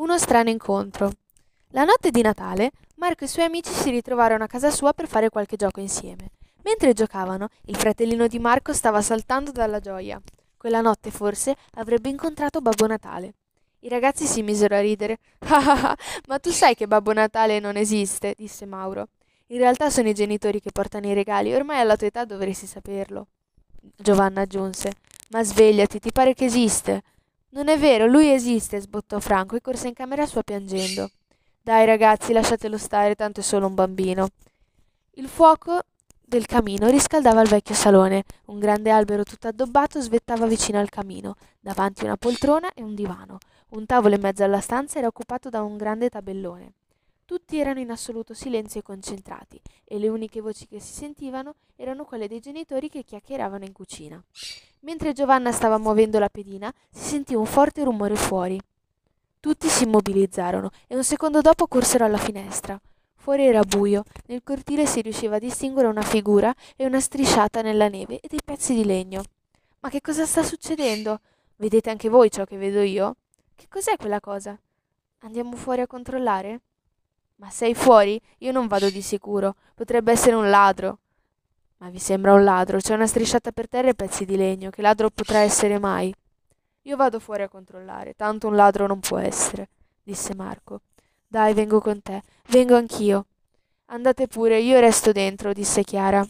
[0.00, 1.12] Uno strano incontro.
[1.72, 5.06] La notte di Natale, Marco e i suoi amici si ritrovarono a casa sua per
[5.06, 6.30] fare qualche gioco insieme.
[6.62, 10.18] Mentre giocavano, il fratellino di Marco stava saltando dalla gioia.
[10.56, 13.34] Quella notte, forse, avrebbe incontrato Babbo Natale.
[13.80, 15.18] I ragazzi si misero a ridere.
[15.40, 15.94] Ah
[16.28, 19.08] ma tu sai che Babbo Natale non esiste, disse Mauro.
[19.48, 23.26] In realtà sono i genitori che portano i regali, ormai alla tua età dovresti saperlo.
[23.98, 24.92] Giovanna aggiunse.
[25.28, 27.02] Ma svegliati, ti pare che esiste?
[27.52, 31.10] Non è vero, lui esiste, sbottò Franco e corse in camera sua piangendo.
[31.60, 34.28] Dai ragazzi, lasciatelo stare, tanto è solo un bambino.
[35.14, 35.80] Il fuoco
[36.24, 38.22] del camino riscaldava il vecchio salone.
[38.46, 43.38] Un grande albero tutto addobbato svettava vicino al camino, davanti una poltrona e un divano.
[43.70, 46.74] Un tavolo in mezzo alla stanza era occupato da un grande tabellone.
[47.30, 52.04] Tutti erano in assoluto silenzio e concentrati, e le uniche voci che si sentivano erano
[52.04, 54.20] quelle dei genitori che chiacchieravano in cucina.
[54.80, 58.60] Mentre Giovanna stava muovendo la pedina, si sentì un forte rumore fuori.
[59.38, 62.80] Tutti si immobilizzarono e un secondo dopo corsero alla finestra.
[63.14, 67.86] Fuori era buio, nel cortile si riusciva a distinguere una figura e una strisciata nella
[67.86, 69.22] neve e dei pezzi di legno.
[69.78, 71.20] Ma che cosa sta succedendo?
[71.54, 73.18] Vedete anche voi ciò che vedo io?
[73.54, 74.58] Che cos'è quella cosa?
[75.20, 76.62] Andiamo fuori a controllare?
[77.40, 78.20] Ma sei fuori?
[78.38, 79.56] Io non vado di sicuro.
[79.74, 80.98] Potrebbe essere un ladro.
[81.78, 82.78] Ma vi sembra un ladro?
[82.78, 84.68] C'è una strisciata per terra e pezzi di legno.
[84.68, 86.14] Che ladro potrà essere mai?
[86.82, 89.68] Io vado fuori a controllare, tanto un ladro non può essere,
[90.02, 90.82] disse Marco.
[91.26, 92.22] Dai, vengo con te.
[92.48, 93.24] Vengo anch'io.
[93.86, 96.26] Andate pure, io resto dentro, disse Chiara.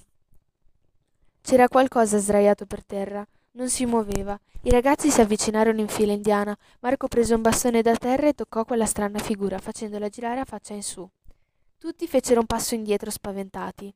[1.43, 3.27] C'era qualcosa sdraiato per terra.
[3.53, 4.39] Non si muoveva.
[4.63, 6.57] I ragazzi si avvicinarono in fila indiana.
[6.81, 10.75] Marco prese un bastone da terra e toccò quella strana figura, facendola girare a faccia
[10.75, 11.09] in su.
[11.77, 13.93] Tutti fecero un passo indietro spaventati.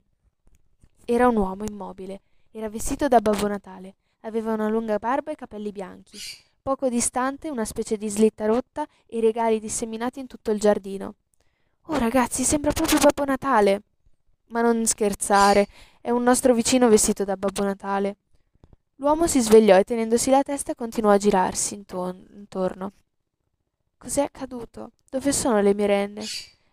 [1.05, 2.22] Era un uomo immobile.
[2.50, 3.94] Era vestito da Babbo Natale.
[4.22, 6.18] Aveva una lunga barba e capelli bianchi.
[6.61, 11.14] Poco distante una specie di slitta rotta e regali disseminati in tutto il giardino.
[11.89, 13.83] Oh ragazzi, sembra proprio Babbo Natale.
[14.46, 15.68] Ma non scherzare,
[16.00, 18.17] è un nostro vicino vestito da Babbo Natale.
[18.98, 22.92] L'uomo si svegliò e tenendosi la testa continuò a girarsi intorno.
[23.98, 24.92] Cos'è accaduto?
[25.10, 26.24] Dove sono le mie renne?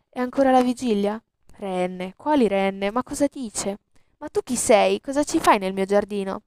[0.07, 1.19] È ancora la vigilia?
[1.57, 2.13] Renne?
[2.15, 2.91] Quali renne?
[2.91, 3.79] Ma cosa dice?
[4.19, 5.01] Ma tu chi sei?
[5.01, 6.43] Cosa ci fai nel mio giardino?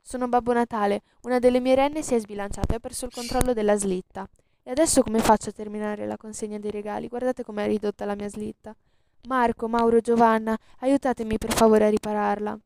[0.00, 1.02] Sono Babbo Natale.
[1.22, 4.28] Una delle mie renne si è sbilanciata e ha perso il controllo della slitta.
[4.62, 7.08] E adesso come faccio a terminare la consegna dei regali?
[7.08, 8.74] Guardate com'è ridotta la mia slitta.
[9.26, 12.56] Marco, Mauro, Giovanna, aiutatemi per favore a ripararla.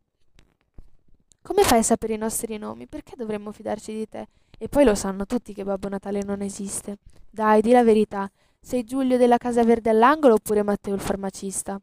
[1.43, 2.87] Come fai a sapere i nostri nomi?
[2.87, 4.28] Perché dovremmo fidarci di te?
[4.59, 6.99] E poi lo sanno tutti che Babbo Natale non esiste.
[7.31, 8.31] Dai, di la verità.
[8.61, 11.81] Sei Giulio della Casa Verde all'angolo oppure Matteo il farmacista?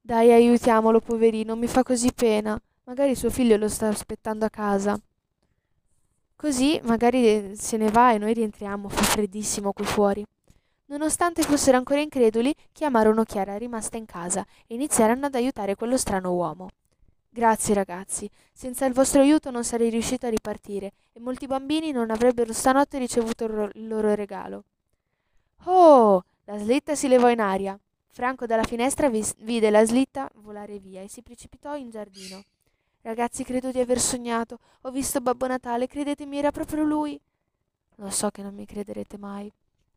[0.00, 2.60] Dai, aiutiamolo, poverino, mi fa così pena.
[2.84, 4.98] Magari suo figlio lo sta aspettando a casa.
[6.36, 10.26] Così magari se ne va e noi rientriamo, fa freddissimo qui fuori.
[10.86, 16.32] Nonostante fossero ancora increduli, chiamarono Chiara rimasta in casa e iniziarono ad aiutare quello strano
[16.32, 16.68] uomo.
[17.34, 22.10] Grazie ragazzi, senza il vostro aiuto non sarei riuscito a ripartire e molti bambini non
[22.10, 24.64] avrebbero stanotte ricevuto il loro regalo.
[25.64, 26.22] Oh!
[26.44, 27.78] La slitta si levò in aria.
[28.08, 32.44] Franco dalla finestra vide la slitta volare via e si precipitò in giardino.
[33.00, 34.58] Ragazzi, credo di aver sognato.
[34.82, 37.18] Ho visto Babbo Natale, credetemi, era proprio lui.
[37.94, 39.50] Lo so che non mi crederete mai.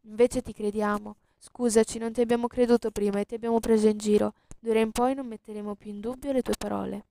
[0.04, 1.18] Invece ti crediamo.
[1.38, 4.36] Scusaci, non ti abbiamo creduto prima e ti abbiamo preso in giro.
[4.58, 7.06] D'ora in poi non metteremo più in dubbio le tue parole.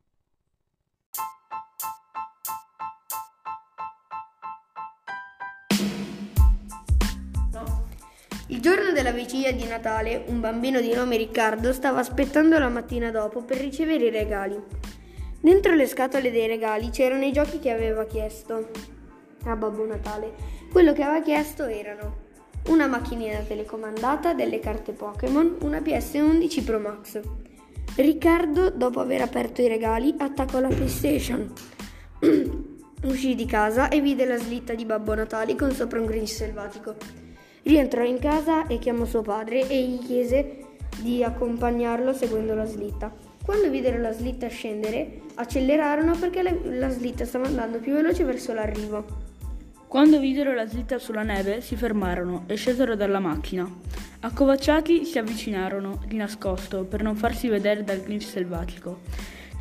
[8.65, 13.43] Giorno della vigilia di Natale, un bambino di nome Riccardo stava aspettando la mattina dopo
[13.43, 14.59] per ricevere i regali.
[15.39, 18.71] Dentro le scatole dei regali c'erano i giochi che aveva chiesto
[19.45, 20.33] a Babbo Natale.
[20.73, 22.23] Quello che aveva chiesto erano
[22.69, 27.21] una macchinina telecomandata, delle carte Pokémon, una PS11 Pro Max.
[27.97, 31.53] Riccardo, dopo aver aperto i regali, attaccò la PlayStation.
[33.05, 37.24] Uscì di casa e vide la slitta di Babbo Natale con sopra un Grinch selvatico.
[37.65, 40.59] Rientrò in casa e chiamò suo padre e gli chiese
[41.01, 43.11] di accompagnarlo seguendo la slitta.
[43.43, 49.05] Quando videro la slitta scendere, accelerarono perché la slitta stava andando più veloce verso l'arrivo.
[49.89, 53.67] Quando videro la slitta sulla neve, si fermarono e scesero dalla macchina.
[54.21, 59.01] Accovacciati si avvicinarono di nascosto per non farsi vedere dal Grinch selvatico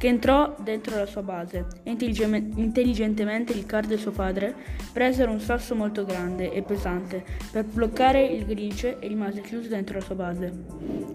[0.04, 1.66] che entrò dentro la sua base.
[1.84, 4.54] Intelligentemente Riccardo e suo padre
[4.92, 10.00] presero un sasso molto grande e pesante per bloccare il grince e rimase chiuso dentro
[10.00, 10.52] la sua base.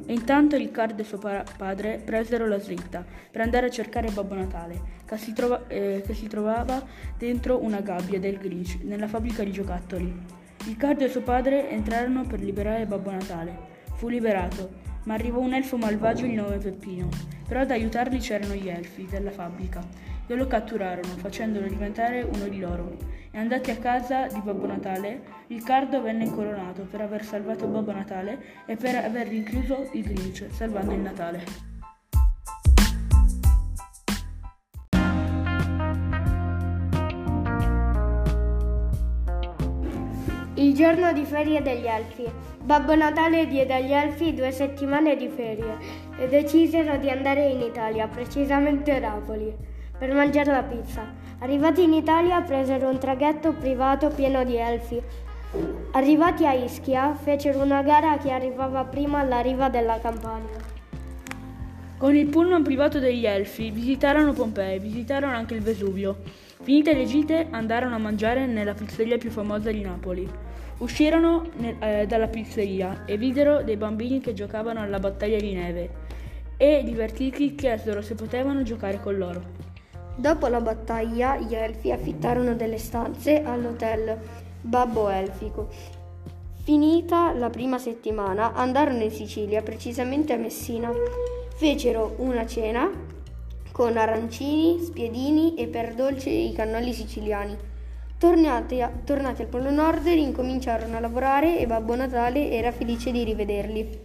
[0.06, 4.36] E intanto Riccardo e suo pa- padre presero la slitta per andare a cercare Babbo
[4.36, 6.82] Natale, che si, trova- eh, che si trovava
[7.18, 10.18] dentro una gabbia del grinch nella fabbrica di giocattoli.
[10.64, 13.76] Riccardo e suo padre entrarono per liberare Babbo Natale.
[13.96, 17.08] Fu liberato, ma arrivò un elfo malvagio di nome Peppino.
[17.46, 19.82] Però ad aiutarli c'erano gli elfi della fabbrica
[20.26, 22.96] e lo catturarono, facendolo diventare uno di loro.
[23.30, 28.64] E andati a casa di Babbo Natale, Riccardo venne incoronato per aver salvato Babbo Natale
[28.66, 31.44] e per aver rinchiuso il Grinch, salvando il Natale.
[40.54, 42.57] Il giorno di ferie degli Elfi.
[42.68, 45.78] Babbo Natale diede agli Elfi due settimane di ferie
[46.18, 49.50] e decisero di andare in Italia, precisamente a Napoli,
[49.96, 51.10] per mangiare la pizza.
[51.38, 55.00] Arrivati in Italia presero un traghetto privato pieno di Elfi.
[55.92, 60.58] Arrivati a Ischia fecero una gara a chi arrivava prima alla riva della Campania.
[61.96, 66.18] Con il pullman privato degli Elfi visitarono Pompei, visitarono anche il Vesuvio.
[66.60, 70.47] Finite le gite andarono a mangiare nella pizzeria più famosa di Napoli.
[70.78, 75.90] Uscirono nel, eh, dalla pizzeria e videro dei bambini che giocavano alla battaglia di neve
[76.56, 79.42] e, divertiti, chiesero se potevano giocare con loro.
[80.16, 84.18] Dopo la battaglia, gli elfi affittarono delle stanze all'hotel
[84.60, 85.68] Babbo Elfico.
[86.64, 90.92] Finita la prima settimana, andarono in Sicilia, precisamente a Messina.
[91.56, 92.90] Fecero una cena
[93.72, 97.56] con arancini, spiedini e per dolce i cannoli siciliani.
[98.18, 103.22] Tornati, a, tornati al Polo Nord ricominciarono a lavorare e Babbo Natale era felice di
[103.22, 104.00] rivederli.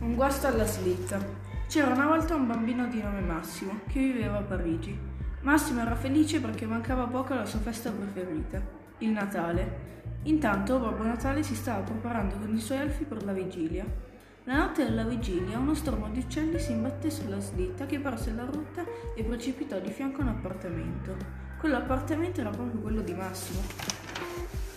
[0.00, 1.24] Un guasto alla slitta.
[1.68, 4.98] C'era una volta un bambino di nome Massimo che viveva a Parigi.
[5.42, 8.60] Massimo era felice perché mancava poco alla sua festa preferita,
[8.98, 9.94] il Natale.
[10.24, 14.14] Intanto Babbo Natale si stava preparando con i suoi elfi per la vigilia.
[14.48, 18.44] La notte della vigilia uno stormo di uccelli si imbatté sulla slitta che perse la
[18.44, 18.84] rotta
[19.16, 21.16] e precipitò di fianco a un appartamento.
[21.58, 23.58] Quell'appartamento era proprio quello di Massimo.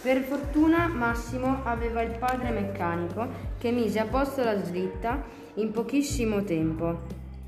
[0.01, 3.27] Per fortuna Massimo aveva il padre meccanico
[3.59, 5.23] che mise a posto la slitta
[5.55, 7.01] in pochissimo tempo.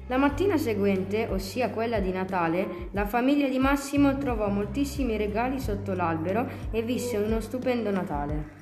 [0.06, 5.96] La mattina seguente, ossia quella di Natale, la famiglia di Massimo trovò moltissimi regali sotto
[5.96, 8.61] l'albero e visse uno stupendo Natale.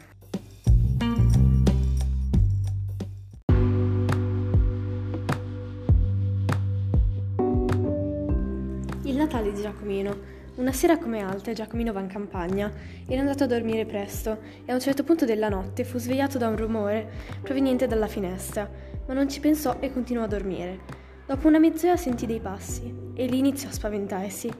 [9.29, 10.17] Natale di Giacomino.
[10.55, 12.71] Una sera come altre Giacomino va in campagna.
[13.07, 16.47] Era andato a dormire presto e a un certo punto della notte fu svegliato da
[16.47, 17.07] un rumore
[17.39, 18.67] proveniente dalla finestra,
[19.05, 20.79] ma non ci pensò e continuò a dormire.
[21.27, 24.51] Dopo una mezz'ora sentì dei passi e lì iniziò a spaventarsi.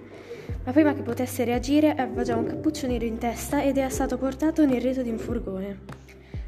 [0.66, 4.20] Ma prima che potesse reagire aveva già un cappuccio nero in testa ed era stato
[4.20, 5.80] portato nel retro di un furgone.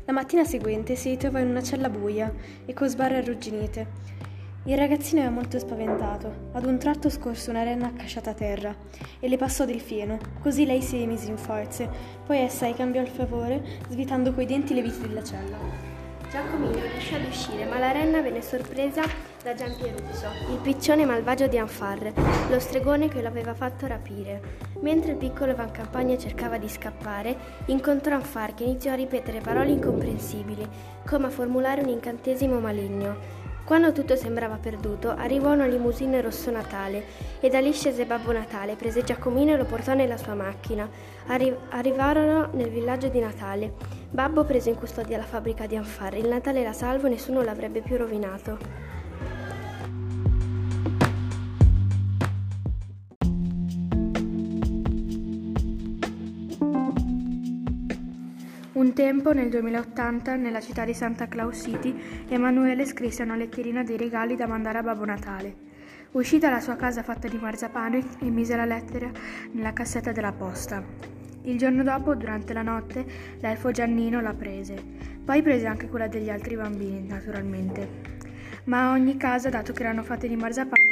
[0.06, 2.32] La mattina seguente si ritrovò in una cella buia
[2.66, 4.30] e con sbarre arrugginite.
[4.66, 6.50] Il ragazzino era molto spaventato.
[6.52, 8.76] Ad un tratto scorse una renna accasciata a terra
[9.20, 10.20] e le passò del fieno.
[10.40, 11.90] Così lei si rimise in forze.
[12.24, 15.58] Poi essa ricambiò il favore, svitando coi denti le viti della cella.
[16.30, 19.02] Giacomino riuscì ad uscire, ma la renna venne sorpresa
[19.44, 22.14] da Giampieruso, il piccione malvagio di Anfar,
[22.50, 24.70] lo stregone che lo aveva fatto rapire.
[24.82, 27.36] Mentre il piccolo Van Campagna cercava di scappare,
[27.66, 30.66] incontrò Anfar che iniziò a ripetere parole incomprensibili,
[31.06, 33.40] come a formulare un incantesimo maligno.
[33.64, 37.06] Quando tutto sembrava perduto, arrivò una limousine rosso Natale
[37.40, 40.90] e da lì scese Babbo Natale, prese Giacomino e lo portò nella sua macchina.
[41.28, 43.74] Arri- arrivarono nel villaggio di Natale.
[44.10, 46.16] Babbo prese in custodia la fabbrica di Anfar.
[46.18, 48.91] Il Natale era salvo e nessuno l'avrebbe più rovinato.
[59.02, 64.36] Tempo, nel 2080, nella città di Santa Claus City, Emanuele scrisse una letterina dei regali
[64.36, 65.56] da mandare a Babbo Natale.
[66.12, 69.10] Uscì dalla sua casa fatta di marzapane e mise la lettera
[69.54, 70.84] nella cassetta della posta.
[71.46, 73.04] Il giorno dopo, durante la notte,
[73.40, 74.76] l'elfo Giannino la prese.
[75.26, 77.90] Poi prese anche quella degli altri bambini, naturalmente.
[78.66, 80.91] Ma a ogni casa, dato che erano fatte di marzapane,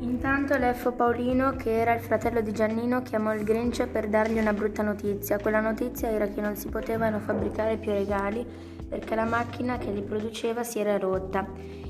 [0.00, 4.52] Intanto l'elfo Paolino, che era il fratello di Giannino, chiamò il Grinch per dargli una
[4.52, 5.38] brutta notizia.
[5.38, 8.46] Quella notizia era che non si potevano fabbricare più regali
[8.88, 11.46] perché la macchina che li produceva si era rotta.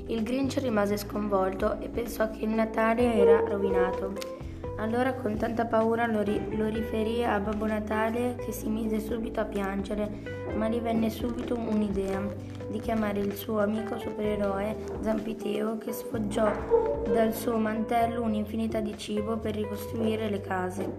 [0.07, 4.38] Il Grinch rimase sconvolto e pensò che il Natale era rovinato.
[4.79, 9.41] Allora con tanta paura lo, ri- lo, riferì a Babbo Natale che si mise subito
[9.41, 12.21] a piangere, ma gli venne subito un'idea
[12.69, 16.49] di chiamare il suo amico supereroe Zampiteo che sfoggiò
[17.11, 20.89] dal suo mantello un'infinità di cibo per ricostruire le case.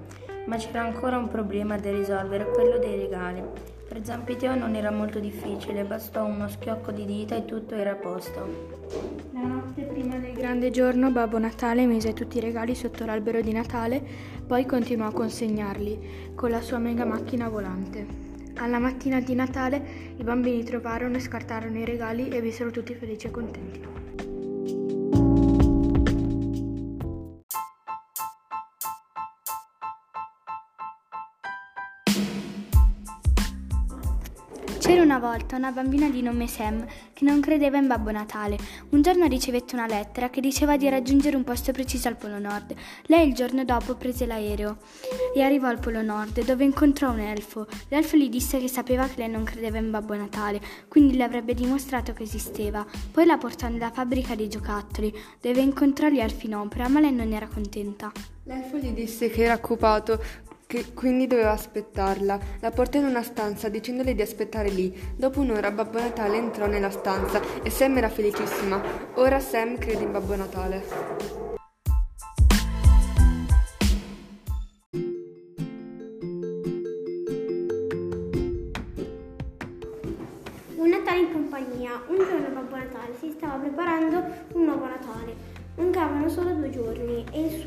[0.44, 3.42] Ma c'era ancora un problema da risolvere, quello dei regali.
[3.88, 7.96] Per Zampiteo non era molto difficile, bastò uno schiocco di dita e tutto era a
[7.96, 8.78] posto.
[9.32, 14.02] La notte prima grande giorno Babbo Natale mise tutti i regali sotto l'albero di Natale,
[14.46, 18.06] poi continuò a consegnarli con la sua mega macchina volante.
[18.54, 23.26] Alla mattina di Natale i bambini trovarono e scartarono i regali e vissero tutti felici
[23.26, 24.29] e contenti.
[35.20, 38.56] Volta una bambina di nome Sam che non credeva in Babbo Natale.
[38.88, 42.74] Un giorno ricevette una lettera che diceva di raggiungere un posto preciso al Polo Nord.
[43.02, 44.78] Lei il giorno dopo prese l'aereo
[45.34, 47.66] e arrivò al Polo Nord dove incontrò un elfo.
[47.88, 51.52] L'elfo gli disse che sapeva che lei non credeva in Babbo Natale, quindi le avrebbe
[51.52, 52.84] dimostrato che esisteva.
[53.12, 57.12] Poi la portò nella fabbrica dei giocattoli dove incontrò gli elfi in opera, ma lei
[57.12, 58.10] non era contenta.
[58.44, 62.38] L'elfo gli disse che era occupato che quindi doveva aspettarla.
[62.60, 64.96] La portò in una stanza dicendole di aspettare lì.
[65.16, 68.80] Dopo un'ora Babbo Natale entrò nella stanza e Sam era felicissima.
[69.14, 70.84] Ora Sam crede in Babbo Natale.
[80.76, 82.00] Un Natale in compagnia.
[82.06, 84.22] Un giorno Babbo Natale si stava preparando
[84.52, 85.34] un nuovo Natale.
[85.74, 87.19] Mancavano solo due giorni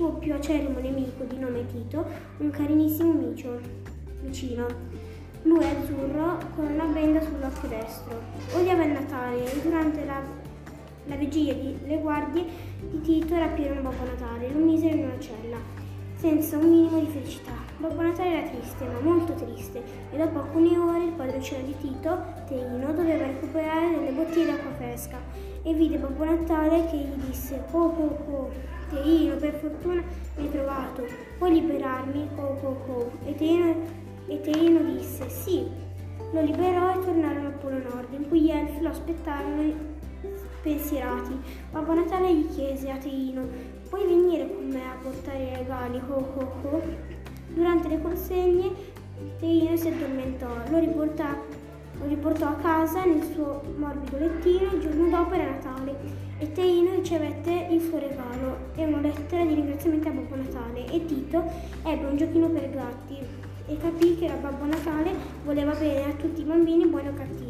[0.03, 2.05] suo più acerrimo nemico di nome Tito,
[2.39, 3.57] un carinissimo micio,
[4.21, 4.65] vicino.
[5.43, 8.19] Lui è azzurro con una benda sull'occhio destro.
[8.53, 10.21] Odiava il Natale e durante la,
[11.05, 12.45] la vigilia di, le guardie
[12.81, 15.57] di Tito rapirono Babbo Natale e lo misero in una cella,
[16.23, 17.51] senza un minimo di felicità.
[17.75, 22.17] Babbo Natale era triste, ma molto triste, e dopo alcune ore il padroncino di Tito,
[22.47, 25.17] Teino, doveva recuperare delle bottiglie d'acqua fresca
[25.63, 28.51] e vide Babbo Natale che gli disse Oh oh oh,
[28.89, 30.01] Teino, per fortuna
[30.37, 31.05] mi hai trovato,
[31.37, 32.29] puoi liberarmi?
[32.37, 33.11] Oh oh oh.
[33.25, 33.75] E Teino,
[34.27, 35.67] e Teino disse sì.
[36.31, 39.91] Lo liberò e tornarono al Polo Nord, in cui gli elfi lo aspettarono
[40.61, 41.37] spensierati.
[41.69, 43.45] Babbo Natale gli chiese a Teino,
[43.93, 46.01] puoi venire con me a portare i regali?
[46.09, 46.81] Oh oh oh.
[47.49, 48.71] Durante le consegne
[49.37, 51.25] Teino si addormentò, lo riportò,
[51.99, 55.95] lo riportò a casa nel suo morbido lettino il giorno dopo era Natale
[56.39, 61.05] e Teino ricevette il suo regalo e una lettera di ringraziamento a Babbo Natale e
[61.05, 61.43] Tito
[61.83, 63.17] ebbe un giochino per gatti
[63.67, 65.11] e capì che Babbo Natale
[65.45, 67.42] voleva bene a tutti i bambini buoni o cattivi.